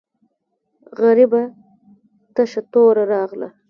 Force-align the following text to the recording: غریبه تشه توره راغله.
غریبه 0.99 1.43
تشه 2.35 2.61
توره 2.71 3.03
راغله. 3.11 3.47